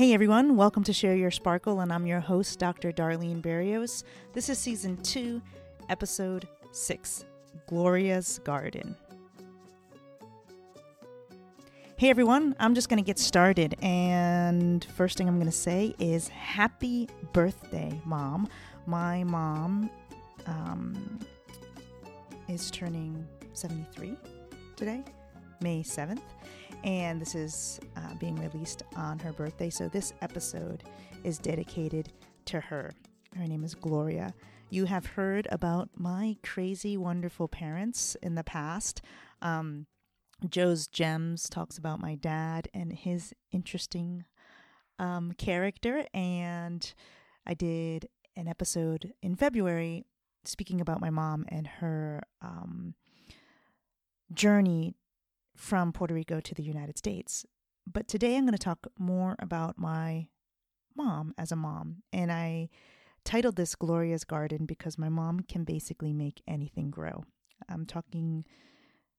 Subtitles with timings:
[0.00, 2.90] Hey everyone, welcome to Share Your Sparkle, and I'm your host, Dr.
[2.90, 4.02] Darlene Barrios.
[4.32, 5.42] This is season two,
[5.90, 7.26] episode six
[7.68, 8.96] Gloria's Garden.
[11.98, 13.76] Hey everyone, I'm just going to get started.
[13.82, 18.48] And first thing I'm going to say is happy birthday, mom.
[18.86, 19.90] My mom
[20.46, 21.18] um,
[22.48, 24.16] is turning 73
[24.76, 25.04] today,
[25.60, 26.22] May 7th
[26.84, 29.70] and this is uh, being released on her birthday.
[29.70, 30.84] So this episode
[31.24, 32.12] is dedicated
[32.46, 32.92] to her.
[33.36, 34.34] Her name is Gloria.
[34.70, 39.02] You have heard about my crazy, wonderful parents in the past.
[39.42, 39.86] Um,
[40.48, 44.24] Joe's Gems talks about my dad and his interesting
[44.98, 46.92] um, character, and
[47.46, 50.06] I did an episode in February
[50.44, 52.94] speaking about my mom and her um,
[54.32, 54.94] journey
[55.60, 57.44] from Puerto Rico to the United States.
[57.86, 60.28] But today I'm going to talk more about my
[60.96, 62.02] mom as a mom.
[62.12, 62.70] And I
[63.24, 67.24] titled this Gloria's Garden because my mom can basically make anything grow.
[67.68, 68.46] I'm talking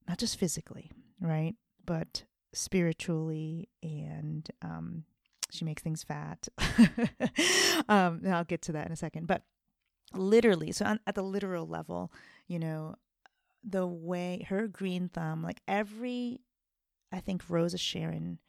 [0.08, 1.54] not just physically, right?
[1.86, 5.04] But spiritually, and um,
[5.52, 6.48] she makes things fat.
[7.88, 9.28] um, I'll get to that in a second.
[9.28, 9.44] But
[10.14, 12.12] literally, so on, at the literal level,
[12.48, 12.96] you know,
[13.64, 16.42] the way her green thumb, like every,
[17.12, 18.40] I think, Rose of Sharon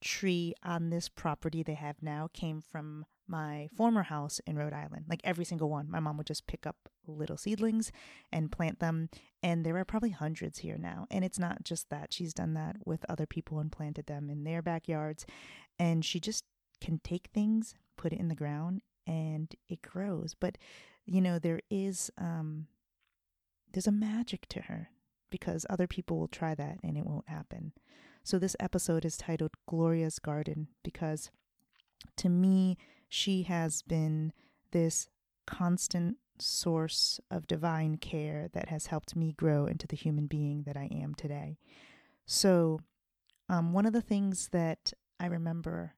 [0.00, 5.04] tree on this property they have now came from my former house in Rhode Island.
[5.08, 5.90] Like every single one.
[5.90, 7.92] My mom would just pick up little seedlings
[8.32, 9.08] and plant them.
[9.42, 11.06] And there are probably hundreds here now.
[11.10, 12.12] And it's not just that.
[12.12, 15.26] She's done that with other people and planted them in their backyards.
[15.78, 16.44] And she just
[16.80, 20.34] can take things, put it in the ground, and it grows.
[20.38, 20.58] But,
[21.06, 22.66] you know, there is um,
[23.72, 24.90] there's a magic to her
[25.30, 27.72] because other people will try that and it won't happen.
[28.22, 31.30] So this episode is titled Gloria's Garden because
[32.16, 32.76] to me,
[33.08, 34.32] she has been
[34.72, 35.08] this
[35.46, 40.76] constant source of divine care that has helped me grow into the human being that
[40.76, 41.58] I am today.
[42.26, 42.80] So,
[43.48, 45.94] um, one of the things that I remember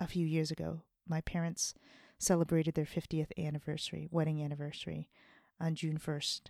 [0.00, 1.72] a few years ago, my parents
[2.18, 5.08] celebrated their 50th anniversary, wedding anniversary
[5.60, 6.42] on June 1st,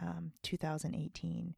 [0.00, 1.54] um, 2018.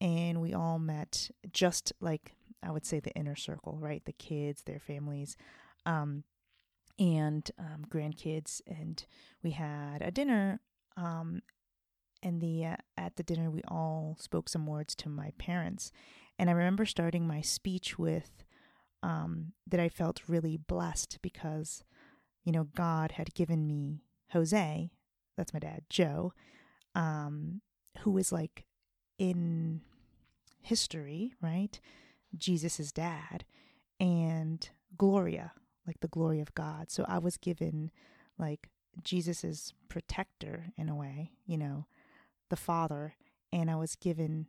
[0.00, 4.04] And we all met just like I would say the inner circle, right?
[4.04, 5.36] The kids, their families,
[5.86, 6.24] um,
[6.98, 8.60] and um, grandkids.
[8.66, 9.04] And
[9.42, 10.60] we had a dinner.
[10.96, 11.42] Um,
[12.22, 15.92] and the uh, at the dinner, we all spoke some words to my parents.
[16.38, 18.44] And I remember starting my speech with
[19.02, 21.84] um, that I felt really blessed because,
[22.44, 24.90] you know, God had given me Jose,
[25.36, 26.32] that's my dad, Joe,
[26.94, 27.60] um,
[28.00, 28.64] who is like
[29.18, 29.80] in
[30.60, 31.78] history, right?
[32.36, 33.44] Jesus' dad,
[34.00, 35.52] and Gloria,
[35.86, 36.90] like the glory of God.
[36.90, 37.90] So I was given
[38.38, 38.68] like
[39.02, 41.86] Jesus's protector in a way, you know,
[42.50, 43.14] the father,
[43.52, 44.46] and I was given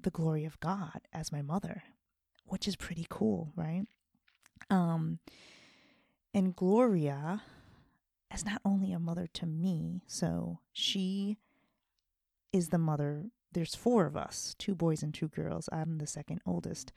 [0.00, 1.82] the glory of God as my mother,
[2.46, 3.84] which is pretty cool, right?
[4.70, 5.18] Um
[6.32, 7.42] and Gloria
[8.34, 11.38] as not only a mother to me, so she
[12.52, 13.26] is the mother.
[13.52, 15.68] There's four of us two boys and two girls.
[15.72, 16.92] I'm the second oldest.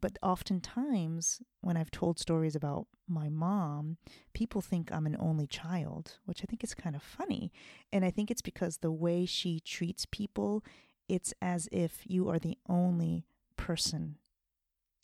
[0.00, 3.98] But oftentimes, when I've told stories about my mom,
[4.34, 7.52] people think I'm an only child, which I think is kind of funny.
[7.92, 10.64] And I think it's because the way she treats people,
[11.08, 13.24] it's as if you are the only
[13.56, 14.16] person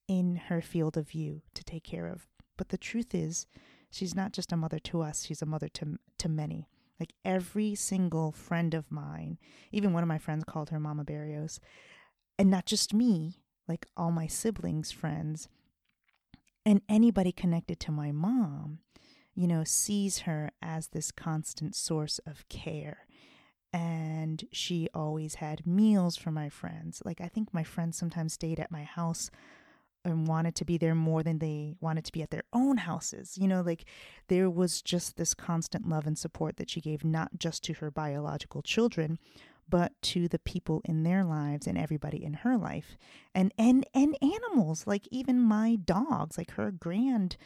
[0.09, 2.27] in her field of view to take care of.
[2.59, 3.47] But the truth is,
[3.91, 6.69] she's not just a mother to us, she's a mother to to many.
[6.99, 9.39] Like every single friend of mine,
[9.73, 11.59] even one of my friends called her Mama Barrios,
[12.39, 15.49] and not just me, like all my siblings' friends,
[16.67, 18.81] and anybody connected to my mom,
[19.35, 23.07] you know, sees her as this constant source of care.
[23.73, 27.03] And she always had meals for my friends.
[27.05, 29.31] Like, I think my friends sometimes stayed at my house
[30.05, 33.37] and wanted to be there more than they wanted to be at their own houses.
[33.39, 33.85] You know, like
[34.29, 37.91] there was just this constant love and support that she gave not just to her
[37.91, 39.19] biological children,
[39.69, 42.97] but to the people in their lives and everybody in her life.
[43.35, 47.37] And and and animals, like even my dogs, like her grand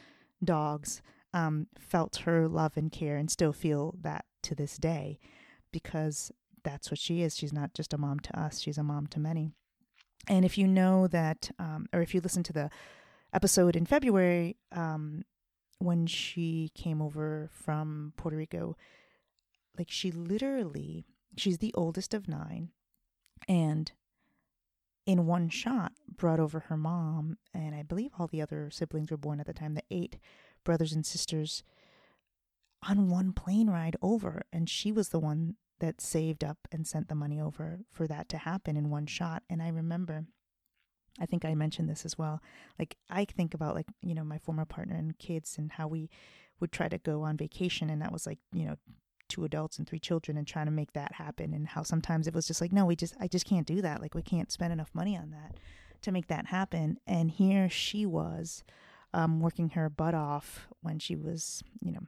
[0.43, 1.03] dogs
[1.33, 5.19] um, felt her love and care and still feel that to this day
[5.73, 6.31] because
[6.63, 7.37] that's what she is.
[7.37, 9.53] She's not just a mom to us, she's a mom to many.
[10.29, 12.71] And if you know that, um, or if you listen to the
[13.33, 15.25] episode in February um,
[15.79, 18.77] when she came over from Puerto Rico,
[19.77, 21.05] like she literally,
[21.37, 22.71] she's the oldest of nine,
[23.49, 23.93] and
[25.07, 29.17] in one shot brought over her mom, and I believe all the other siblings were
[29.17, 30.17] born at the time, the eight
[30.65, 31.63] brothers and sisters,
[32.89, 34.43] on one plane ride over.
[34.53, 38.29] And she was the one that saved up and sent the money over for that
[38.31, 39.43] to happen in one shot.
[39.51, 40.25] And I remember,
[41.21, 42.41] I think I mentioned this as well.
[42.79, 46.09] Like, I think about, like, you know, my former partner and kids and how we
[46.61, 47.91] would try to go on vacation.
[47.91, 48.77] And that was like, you know,
[49.29, 52.35] two adults and three children and trying to make that happen and how sometimes it
[52.35, 54.71] was just like no we just i just can't do that like we can't spend
[54.71, 55.59] enough money on that
[56.03, 58.63] to make that happen and here she was
[59.15, 62.03] um, working her butt off when she was you know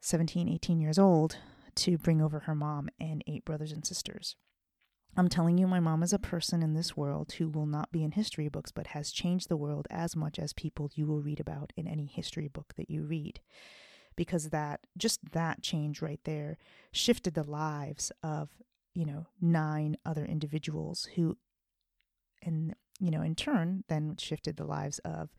[0.00, 1.38] 17 18 years old
[1.76, 4.36] to bring over her mom and eight brothers and sisters.
[5.16, 8.04] I'm telling you, my mom is a person in this world who will not be
[8.04, 11.40] in history books, but has changed the world as much as people you will read
[11.40, 13.40] about in any history book that you read.
[14.16, 16.58] Because that just that change right there
[16.92, 18.50] shifted the lives of
[18.94, 21.36] you know nine other individuals who
[22.42, 25.30] and you know in turn then shifted the lives of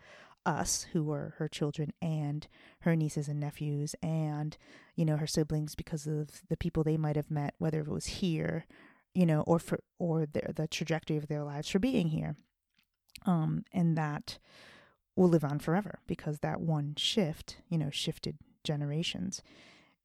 [0.45, 2.47] us who were her children and
[2.79, 4.57] her nieces and nephews and
[4.95, 8.05] you know her siblings because of the people they might have met whether it was
[8.05, 8.65] here
[9.13, 12.35] you know or for or the, the trajectory of their lives for being here
[13.25, 14.39] um and that
[15.15, 19.41] will live on forever because that one shift you know shifted generations.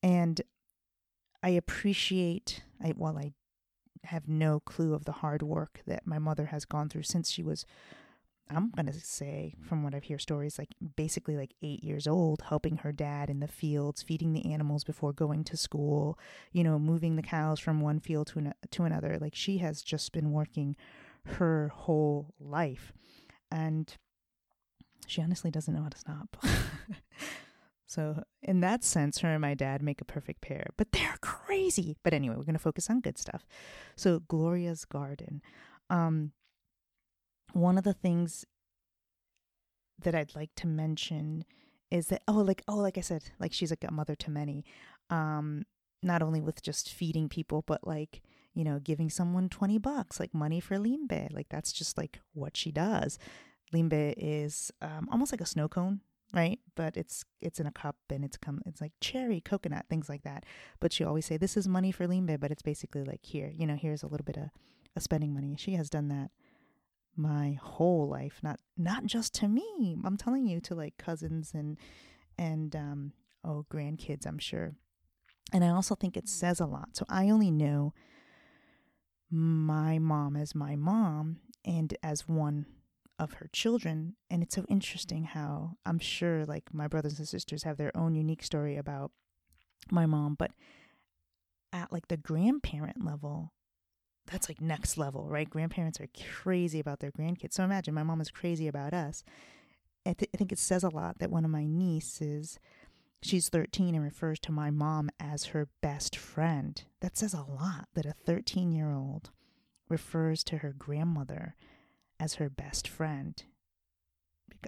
[0.02, 0.40] And
[1.42, 3.32] I appreciate, I, while I
[4.04, 7.42] have no clue of the hard work that my mother has gone through since she
[7.42, 7.66] was,
[8.48, 12.42] I'm going to say, from what I've heard stories, like basically like eight years old,
[12.48, 16.18] helping her dad in the fields, feeding the animals before going to school,
[16.52, 19.18] you know, moving the cows from one field to, an, to another.
[19.20, 20.76] Like she has just been working
[21.24, 22.92] her whole life.
[23.50, 23.92] And
[25.06, 26.36] she honestly doesn't know how to stop.
[27.86, 31.96] So, in that sense, her and my dad make a perfect pair, but they're crazy.
[32.02, 33.46] But anyway, we're going to focus on good stuff.
[33.94, 35.40] So, Gloria's Garden.
[35.88, 36.32] Um,
[37.56, 38.44] one of the things
[40.02, 41.44] that I'd like to mention
[41.90, 44.64] is that, oh, like, oh, like I said, like she's like a mother to many.
[45.08, 45.64] Um,
[46.02, 48.22] not only with just feeding people, but like,
[48.54, 51.32] you know, giving someone 20 bucks, like money for limbe.
[51.32, 53.18] Like, that's just like what she does.
[53.72, 56.00] Limbe is um, almost like a snow cone
[56.34, 60.08] right but it's it's in a cup and it's come it's like cherry coconut things
[60.08, 60.44] like that
[60.80, 63.64] but she always say this is money for limbe but it's basically like here you
[63.64, 64.50] know here's a little bit of,
[64.96, 66.30] of spending money she has done that
[67.16, 71.78] my whole life not not just to me i'm telling you to like cousins and
[72.38, 73.12] and um
[73.44, 74.74] oh grandkids i'm sure
[75.52, 77.92] and i also think it says a lot so i only know
[79.30, 82.66] my mom as my mom and as one
[83.18, 84.14] of her children.
[84.30, 88.14] And it's so interesting how I'm sure like my brothers and sisters have their own
[88.14, 89.10] unique story about
[89.90, 90.52] my mom, but
[91.72, 93.52] at like the grandparent level,
[94.26, 95.48] that's like next level, right?
[95.48, 96.08] Grandparents are
[96.42, 97.54] crazy about their grandkids.
[97.54, 99.22] So imagine my mom is crazy about us.
[100.04, 102.58] I, th- I think it says a lot that one of my nieces,
[103.22, 106.82] she's 13 and refers to my mom as her best friend.
[107.00, 109.30] That says a lot that a 13 year old
[109.88, 111.54] refers to her grandmother
[112.18, 113.42] as her best friend.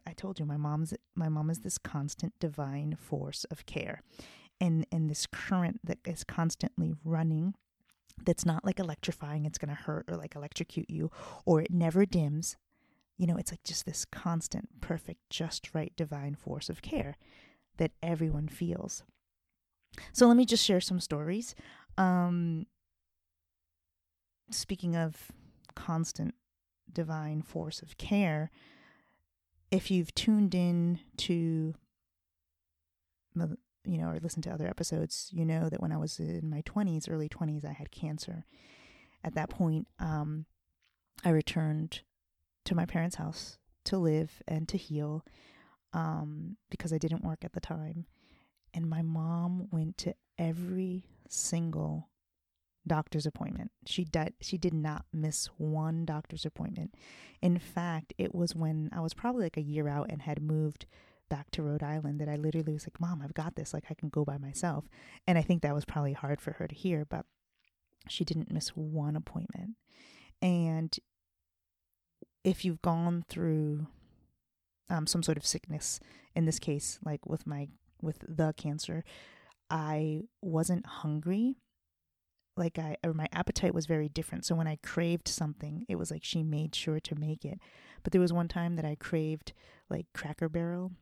[0.07, 4.03] I told you my mom's my mom is this constant divine force of care.
[4.61, 7.55] And and this current that is constantly running
[8.25, 11.11] that's not like electrifying, it's gonna hurt or like electrocute you,
[11.45, 12.57] or it never dims.
[13.17, 17.17] You know, it's like just this constant, perfect, just right divine force of care
[17.79, 19.03] that everyone feels.
[20.13, 21.55] So let me just share some stories.
[21.97, 22.67] Um,
[24.51, 25.33] speaking of
[25.75, 26.35] constant
[26.93, 28.51] divine force of care,
[29.71, 31.75] if you've tuned in to,
[33.89, 36.63] you know, or listened to other episodes, you know that when I was in my
[36.63, 38.45] 20s, early 20s, I had cancer.
[39.25, 40.47] At that point, um,
[41.25, 42.03] I returned
[42.65, 45.25] to my parents' house to live and to heal
[45.93, 48.07] um, because I didn't work at the time.
[48.75, 52.09] And my mom went to every single
[52.87, 53.71] doctor's appointment.
[53.87, 56.95] She did she did not miss one doctor's appointment.
[57.41, 60.87] In fact, it was when I was probably like a year out and had moved
[61.29, 63.75] back to Rhode Island that I literally was like, "Mom, I've got this.
[63.75, 64.89] Like I can go by myself."
[65.27, 67.27] And I think that was probably hard for her to hear, but
[68.09, 69.77] she didn't miss one appointment.
[70.41, 70.97] And
[72.45, 73.87] if you've gone through
[74.89, 76.01] um, some sort of sickness,
[76.35, 77.69] in this case, like with my
[78.01, 79.05] with the cancer,
[79.71, 81.57] I wasn't hungry
[82.59, 84.45] like I or my appetite was very different.
[84.45, 87.59] So when I craved something, it was like she made sure to make it.
[88.03, 89.53] But there was one time that I craved
[89.89, 90.93] like Cracker Barrel.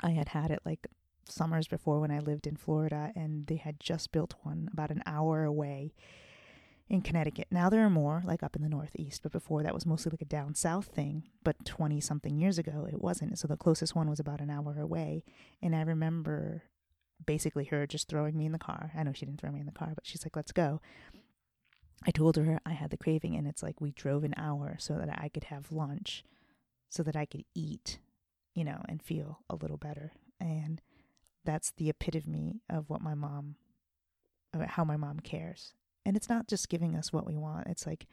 [0.00, 0.86] I had had it like
[1.28, 5.02] summers before when I lived in Florida and they had just built one about an
[5.06, 5.94] hour away
[6.88, 7.48] in Connecticut.
[7.50, 10.22] Now there are more, like up in the Northeast, but before that was mostly like
[10.22, 11.24] a down south thing.
[11.42, 13.38] But 20 something years ago, it wasn't.
[13.38, 15.24] So the closest one was about an hour away.
[15.62, 16.64] And I remember
[17.24, 18.92] basically her just throwing me in the car.
[18.96, 20.80] I know she didn't throw me in the car, but she's like, let's go.
[22.04, 24.94] I told her I had the craving, and it's like we drove an hour so
[24.94, 26.24] that I could have lunch,
[26.88, 27.98] so that I could eat,
[28.54, 30.12] you know, and feel a little better.
[30.40, 30.80] And
[31.44, 33.56] that's the epitome of what my mom,
[34.54, 35.74] uh, how my mom cares.
[36.04, 38.06] And it's not just giving us what we want, it's like,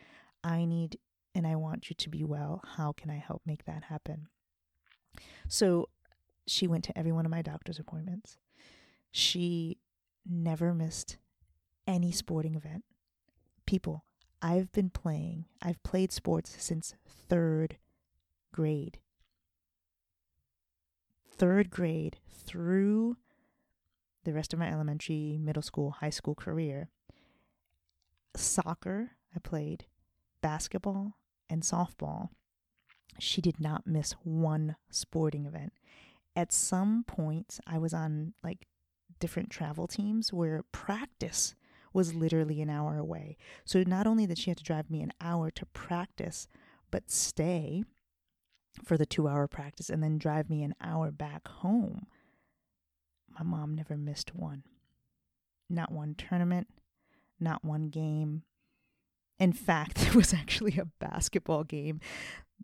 [0.43, 0.97] I need
[1.35, 2.61] and I want you to be well.
[2.75, 4.27] How can I help make that happen?
[5.47, 5.89] So
[6.47, 8.37] she went to every one of my doctor's appointments.
[9.11, 9.77] She
[10.25, 11.17] never missed
[11.87, 12.83] any sporting event
[13.69, 14.03] people,
[14.41, 17.77] I've been playing, I've played sports since third
[18.51, 18.97] grade.
[21.39, 23.15] Third grade through
[24.25, 26.89] the rest of my elementary, middle school, high school career.
[28.35, 29.85] Soccer, I played,
[30.41, 31.17] basketball,
[31.49, 32.27] and softball.
[33.19, 35.71] She did not miss one sporting event.
[36.35, 38.67] At some points, I was on like
[39.21, 41.55] different travel teams where practice
[41.93, 43.37] was literally an hour away.
[43.63, 46.49] So not only did she have to drive me an hour to practice,
[46.91, 47.85] but stay
[48.83, 52.07] for the two hour practice and then drive me an hour back home.
[53.37, 54.63] My mom never missed one.
[55.69, 56.67] Not one tournament,
[57.39, 58.43] not one game.
[59.39, 61.99] In fact, there was actually a basketball game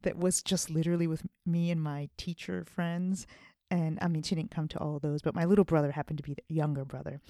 [0.04, 3.26] that was just literally with me and my teacher friends.
[3.72, 6.18] And I mean, she didn't come to all of those, but my little brother happened
[6.18, 7.22] to be the younger brother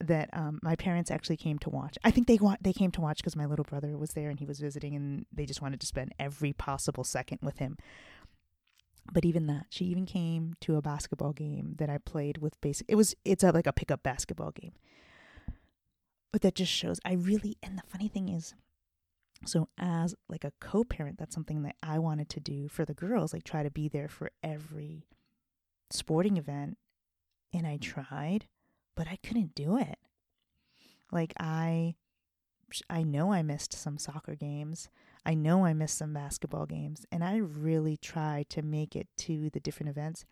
[0.00, 1.98] that um, my parents actually came to watch.
[2.04, 4.38] I think they wa- they came to watch because my little brother was there and
[4.38, 7.76] he was visiting, and they just wanted to spend every possible second with him.
[9.10, 12.60] But even that, she even came to a basketball game that I played with.
[12.60, 14.72] Basic, it was it's a, like a pickup basketball game.
[16.30, 17.56] But that just shows I really.
[17.62, 18.54] And the funny thing is,
[19.46, 23.32] so as like a co-parent, that's something that I wanted to do for the girls,
[23.32, 25.06] like try to be there for every
[25.90, 26.76] sporting event,
[27.54, 28.46] and I tried
[28.98, 29.96] but I couldn't do it.
[31.12, 31.94] Like I
[32.90, 34.88] I know I missed some soccer games.
[35.28, 39.50] I know I missed some basketball games and I really tried to make it to
[39.50, 40.24] the different events.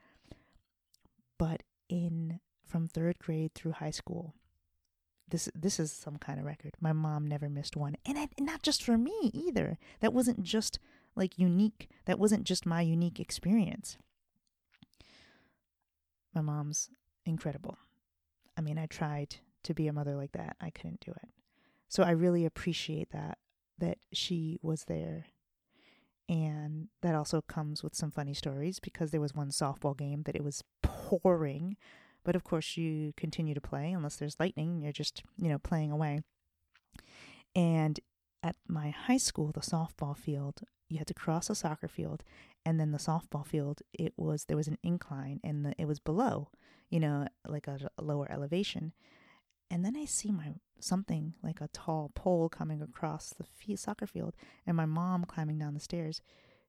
[1.37, 4.35] But in from 3rd grade through high school,
[5.29, 6.73] this this is some kind of record.
[6.81, 7.97] My mom never missed one.
[8.07, 9.79] And I, not just for me either.
[10.00, 10.79] That wasn't just
[11.15, 11.91] like unique.
[12.07, 13.99] That wasn't just my unique experience.
[16.35, 16.88] My mom's
[17.26, 17.76] incredible.
[18.57, 20.57] I mean, I tried to be a mother like that.
[20.59, 21.29] I couldn't do it.
[21.87, 23.37] So I really appreciate that
[23.78, 25.26] that she was there.
[26.28, 30.35] And that also comes with some funny stories because there was one softball game that
[30.35, 31.76] it was pouring,
[32.25, 35.92] but of course you continue to play unless there's lightning, you're just, you know, playing
[35.92, 36.21] away.
[37.54, 38.00] And
[38.42, 42.25] at my high school, the softball field, you had to cross a soccer field
[42.64, 46.00] and then the softball field, it was there was an incline and the, it was
[46.00, 46.49] below
[46.90, 48.92] you know, like a, a lower elevation.
[49.71, 54.07] And then I see my something like a tall pole coming across the f- soccer
[54.07, 54.35] field,
[54.67, 56.21] and my mom climbing down the stairs.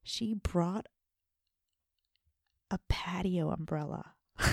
[0.04, 0.88] She brought
[2.72, 4.14] a patio umbrella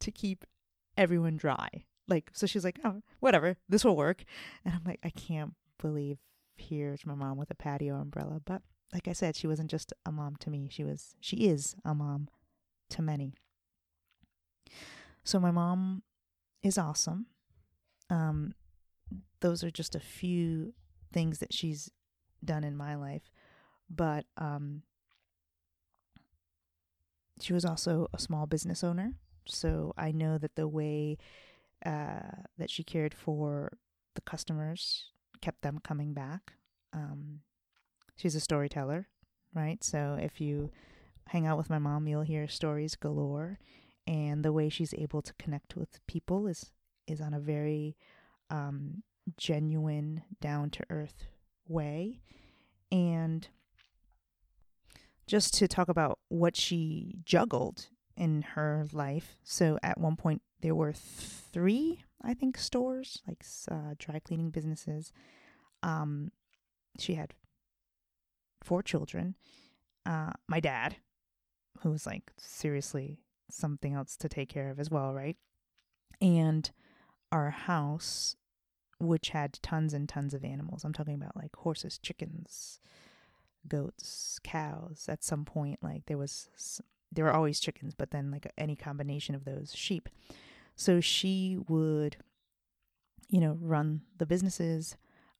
[0.00, 0.44] to keep
[0.96, 1.68] everyone dry.
[2.06, 4.24] Like, so she's like, oh, whatever, this will work.
[4.64, 6.18] And I'm like, I can't believe
[6.56, 8.40] here's my mom with a patio umbrella.
[8.44, 8.62] But
[8.92, 10.68] like I said, she wasn't just a mom to me.
[10.70, 12.28] She was, she is a mom
[12.90, 13.34] to many.
[15.24, 16.02] So my mom
[16.62, 17.26] is awesome.
[18.10, 18.54] Um,
[19.40, 20.74] those are just a few
[21.12, 21.90] things that she's
[22.44, 23.30] done in my life,
[23.88, 24.82] but um,
[27.40, 29.14] she was also a small business owner.
[29.46, 31.18] So I know that the way
[31.84, 33.78] uh, that she cared for
[34.14, 35.06] the customers
[35.40, 36.52] kept them coming back.
[36.92, 37.40] Um,
[38.16, 39.08] she's a storyteller,
[39.54, 39.82] right?
[39.82, 40.70] So if you
[41.28, 43.58] hang out with my mom, you'll hear stories galore
[44.08, 46.72] and the way she's able to connect with people is
[47.06, 47.96] is on a very
[48.50, 49.02] um,
[49.36, 51.26] genuine, down to earth
[51.68, 52.20] way,
[52.90, 53.48] and
[55.26, 59.36] just to talk about what she juggled in her life.
[59.44, 65.12] So at one point there were three, I think, stores like uh, dry cleaning businesses.
[65.82, 66.32] Um,
[66.98, 67.34] she had
[68.62, 69.34] four children.
[70.06, 70.96] Uh, my dad,
[71.82, 75.36] who was like seriously something else to take care of as well, right?
[76.20, 76.70] And
[77.30, 78.36] our house,
[78.98, 80.84] which had tons and tons of animals.
[80.84, 82.80] I'm talking about like horses, chickens,
[83.66, 85.06] goats, cows.
[85.08, 86.80] At some point, like there was,
[87.12, 90.08] there were always chickens, but then like any combination of those, sheep.
[90.74, 92.16] So she would
[93.28, 94.96] you know, run the businesses,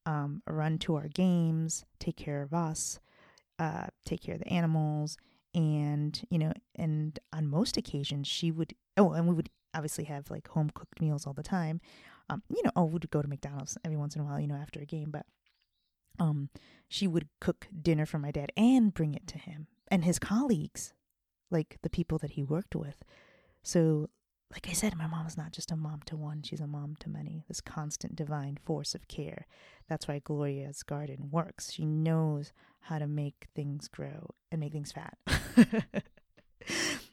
[0.06, 3.00] um, run to our games, take care of us,
[3.58, 5.16] uh, take care of the animals,
[5.54, 8.74] and you know, and on most occasions she would.
[8.96, 11.80] Oh, and we would obviously have like home cooked meals all the time.
[12.30, 14.56] Um, you know, oh, we'd go to McDonald's every once in a while, you know,
[14.56, 15.24] after a game, but
[16.18, 16.50] um,
[16.88, 20.92] she would cook dinner for my dad and bring it to him and his colleagues,
[21.50, 23.02] like the people that he worked with.
[23.62, 24.08] So,
[24.52, 26.96] like I said, my mom is not just a mom to one, she's a mom
[27.00, 27.44] to many.
[27.48, 29.46] This constant divine force of care.
[29.88, 31.72] That's why Gloria's garden works.
[31.72, 35.18] She knows how to make things grow and make things fat,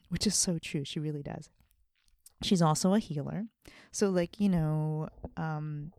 [0.10, 0.86] which is so true.
[0.86, 1.50] She really does.
[2.42, 3.46] She's also a healer.
[3.92, 5.92] So, like, you know, um,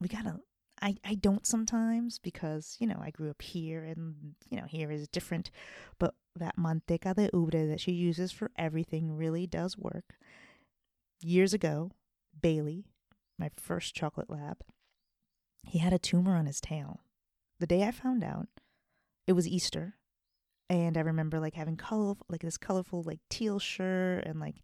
[0.00, 0.40] we gotta
[0.80, 4.90] I, I don't sometimes because, you know, I grew up here and, you know, here
[4.90, 5.50] is different.
[5.98, 10.14] But that manteca de ubre that she uses for everything really does work.
[11.20, 11.90] Years ago,
[12.40, 12.84] Bailey,
[13.38, 14.58] my first chocolate lab,
[15.64, 17.00] he had a tumor on his tail.
[17.60, 18.48] The day I found out,
[19.26, 19.94] it was Easter.
[20.70, 24.56] And I remember like having color, like this colorful like teal shirt and like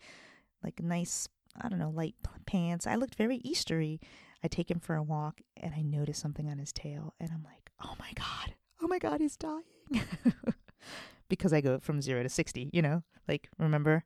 [0.63, 1.29] like nice
[1.61, 2.15] I don't know light
[2.47, 2.87] pants.
[2.87, 4.01] I looked very Eastery,
[4.45, 7.43] I take him for a walk and I notice something on his tail and I'm
[7.43, 9.63] like, oh my God, oh my God, he's dying.
[11.31, 14.05] because I go from zero to 60, you know, like, remember,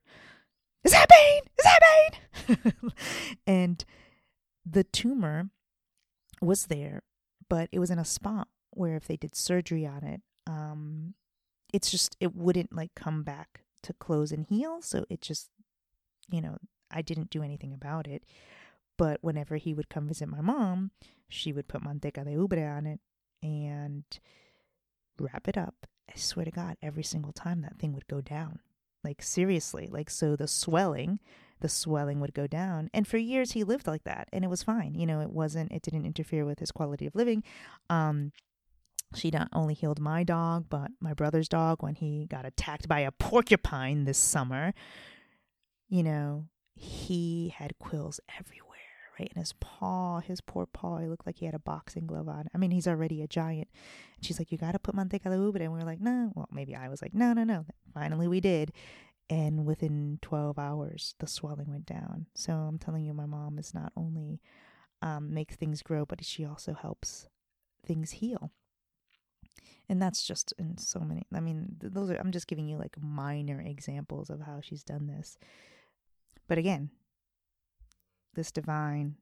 [0.84, 1.42] is that pain?
[1.58, 1.80] Is that
[2.46, 2.92] pain?
[3.48, 3.84] and
[4.64, 5.50] the tumor
[6.40, 7.02] was there,
[7.48, 11.14] but it was in a spot where if they did surgery on it, um,
[11.74, 14.82] it's just, it wouldn't like come back to close and heal.
[14.82, 15.50] So it just,
[16.30, 16.58] you know,
[16.92, 18.22] I didn't do anything about it.
[18.98, 20.90] But whenever he would come visit my mom,
[21.28, 23.00] she would put manteca de ubre on it
[23.42, 24.04] and
[25.18, 25.86] wrap it up.
[26.10, 28.58] I swear to God, every single time that thing would go down.
[29.04, 29.88] Like, seriously.
[29.90, 31.20] Like, so the swelling,
[31.60, 32.90] the swelling would go down.
[32.92, 34.94] And for years, he lived like that and it was fine.
[34.94, 37.44] You know, it wasn't, it didn't interfere with his quality of living.
[37.88, 38.32] Um,
[39.14, 43.00] she not only healed my dog, but my brother's dog when he got attacked by
[43.00, 44.74] a porcupine this summer.
[45.88, 48.67] You know, he had quills everywhere
[49.18, 50.98] right in his paw, his poor paw.
[50.98, 52.48] He looked like he had a boxing glove on.
[52.54, 53.68] I mean, he's already a giant.
[54.16, 55.60] And she's like, You got to put manteca de ubre.
[55.60, 56.32] And we are like, No.
[56.34, 57.66] Well, maybe I was like, No, no, no.
[57.92, 58.72] Finally, we did.
[59.30, 62.26] And within 12 hours, the swelling went down.
[62.34, 64.40] So I'm telling you, my mom is not only
[65.02, 67.28] um, makes things grow, but she also helps
[67.84, 68.50] things heal.
[69.88, 71.26] And that's just in so many.
[71.32, 75.06] I mean, those are, I'm just giving you like minor examples of how she's done
[75.06, 75.38] this.
[76.46, 76.90] But again,
[78.34, 79.16] this divine,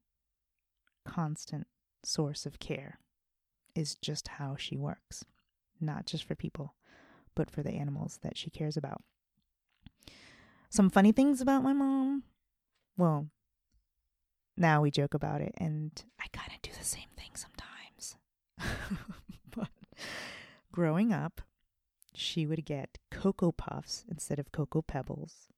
[1.05, 1.67] constant
[2.05, 2.99] source of care
[3.75, 5.25] is just how she works,
[5.81, 6.75] not just for people,
[7.35, 9.03] but for the animals that she cares about.
[10.71, 12.25] Some funny things about my mom.
[12.97, 13.29] Well,
[14.57, 18.17] now we joke about it, and I kind of do the same thing sometimes.
[19.57, 19.69] but
[20.73, 21.43] growing up,
[22.15, 25.49] she would get Cocoa Puffs instead of Cocoa Pebbles.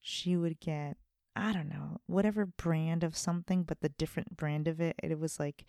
[0.00, 0.96] She would get
[1.34, 4.96] I don't know, whatever brand of something, but the different brand of it.
[5.02, 5.64] It was like,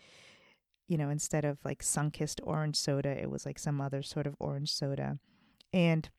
[0.88, 4.36] you know, instead of like Sunkist orange soda, it was like some other sort of
[4.40, 5.20] orange soda.
[5.72, 6.10] And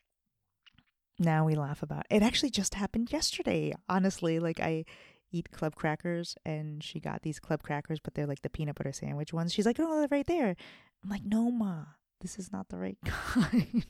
[1.18, 2.16] now we laugh about it.
[2.16, 4.38] it actually just happened yesterday, honestly.
[4.38, 4.84] Like I
[5.30, 8.92] eat club crackers and she got these club crackers, but they're like the peanut butter
[8.92, 9.52] sandwich ones.
[9.52, 10.56] She's like, Oh, they're right there.
[11.04, 11.84] I'm like, No, Ma,
[12.20, 13.84] this is not the right kind.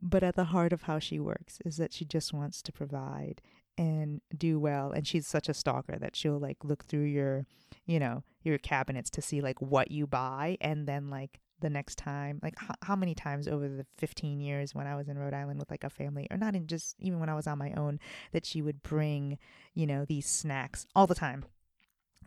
[0.00, 3.42] but at the heart of how she works is that she just wants to provide
[3.78, 7.44] and do well and she's such a stalker that she'll like look through your
[7.84, 11.96] you know your cabinets to see like what you buy and then like the next
[11.96, 15.34] time like h- how many times over the 15 years when i was in rhode
[15.34, 17.72] island with like a family or not in just even when i was on my
[17.76, 17.98] own
[18.32, 19.38] that she would bring
[19.74, 21.44] you know these snacks all the time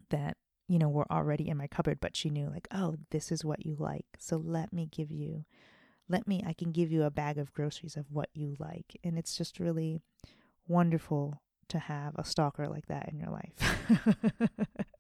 [0.10, 3.46] that you know were already in my cupboard but she knew like oh this is
[3.46, 5.46] what you like so let me give you
[6.10, 8.98] let me i can give you a bag of groceries of what you like.
[9.04, 10.02] And it's just really
[10.70, 14.50] wonderful to have a stalker like that in your life.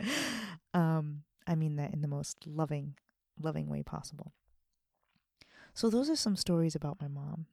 [0.73, 2.95] um, I mean that in the most loving,
[3.41, 4.33] loving way possible.
[5.73, 7.45] So, those are some stories about my mom.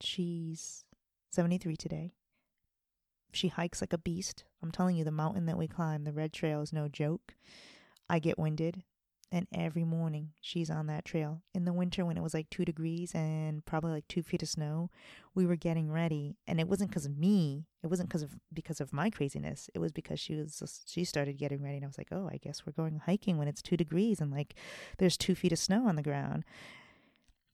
[0.00, 0.84] She's
[1.30, 2.12] 73 today.
[3.32, 4.44] She hikes like a beast.
[4.62, 7.34] I'm telling you, the mountain that we climb, the red trail, is no joke.
[8.08, 8.82] I get winded.
[9.32, 11.42] And every morning she's on that trail.
[11.54, 14.48] In the winter, when it was like two degrees and probably like two feet of
[14.48, 14.90] snow,
[15.36, 16.36] we were getting ready.
[16.48, 17.66] And it wasn't because of me.
[17.84, 19.70] It wasn't because of because of my craziness.
[19.72, 22.38] It was because she was she started getting ready, and I was like, oh, I
[22.38, 24.54] guess we're going hiking when it's two degrees and like
[24.98, 26.44] there's two feet of snow on the ground.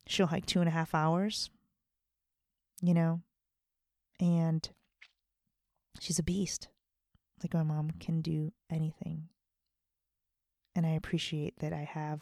[0.06, 1.50] She'll hike two and a half hours.
[2.82, 3.20] You know,
[4.20, 4.68] and
[6.00, 6.68] she's a beast.
[7.42, 9.28] like my mom can do anything.
[10.76, 12.20] And I appreciate that I have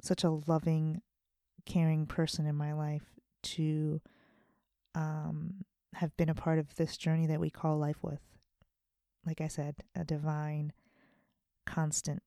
[0.00, 1.02] such a loving,
[1.66, 3.02] caring person in my life
[3.42, 4.00] to
[4.94, 8.20] um, have been a part of this journey that we call life with.
[9.26, 10.72] Like I said, a divine,
[11.66, 12.22] constant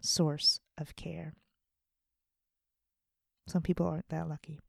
[0.00, 1.34] source of care.
[3.46, 4.60] Some people aren't that lucky.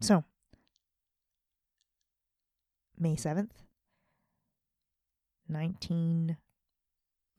[0.00, 0.24] So,
[2.98, 3.50] May 7th,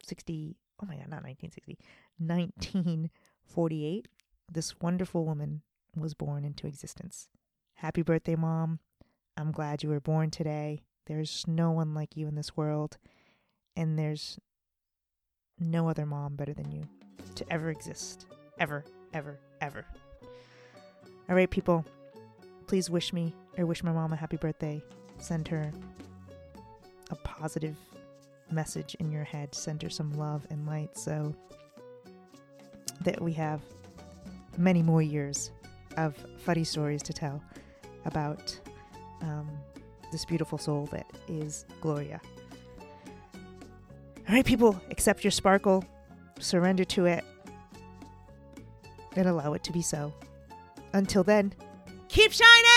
[0.06, 0.58] 1960.
[0.82, 1.78] Oh my God, not 1960.
[2.18, 4.08] 1948.
[4.52, 5.62] This wonderful woman
[5.96, 7.30] was born into existence.
[7.76, 8.80] Happy birthday, Mom.
[9.38, 10.84] I'm glad you were born today.
[11.08, 12.98] There's no one like you in this world,
[13.76, 14.40] and there's
[15.60, 16.84] no other mom better than you
[17.36, 18.28] to ever exist.
[18.60, 19.86] Ever, ever, ever.
[21.30, 21.86] All right, people,
[22.68, 24.82] please wish me or wish my mom a happy birthday.
[25.18, 25.72] Send her
[27.10, 27.78] a positive
[28.52, 29.54] message in your head.
[29.54, 31.36] Send her some love and light so
[33.02, 33.62] that we have
[34.58, 35.52] many more years
[35.98, 37.42] of funny stories to tell
[38.06, 38.58] about
[39.22, 39.50] um,
[40.12, 42.22] this beautiful soul that is Gloria.
[44.28, 45.84] All right, people, accept your sparkle,
[46.40, 47.24] surrender to it,
[49.16, 50.14] and allow it to be so.
[50.94, 51.54] Until then,
[52.08, 52.75] keep shining!